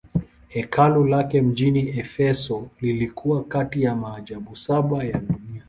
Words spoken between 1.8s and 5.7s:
Efeso lilikuwa kati ya maajabu saba ya dunia.